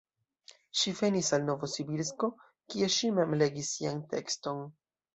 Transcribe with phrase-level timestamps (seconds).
[0.79, 2.31] Ŝi venis al Novosibirsko,
[2.75, 4.69] kie ŝi mem legis sian tekston.